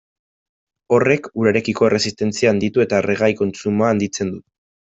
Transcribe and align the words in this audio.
Horrek 0.97 1.29
urarekiko 1.41 1.89
erresistentzia 1.91 2.51
handitu 2.55 2.87
eta 2.89 3.05
erregai 3.05 3.31
kontsumoa 3.45 3.95
handitzen 3.97 4.37
du. 4.37 4.45